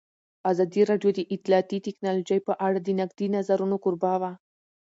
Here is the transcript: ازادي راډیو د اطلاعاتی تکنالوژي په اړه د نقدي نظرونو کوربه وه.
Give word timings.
ازادي 0.51 0.81
راډیو 0.89 1.11
د 1.15 1.19
اطلاعاتی 1.35 1.77
تکنالوژي 1.87 2.39
په 2.47 2.53
اړه 2.65 2.79
د 2.81 2.89
نقدي 2.99 3.27
نظرونو 3.35 3.75
کوربه 3.83 4.13
وه. 4.21 4.31